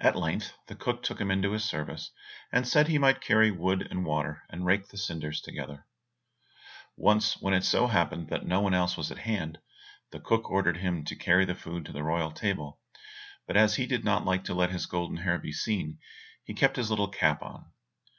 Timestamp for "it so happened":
7.52-8.30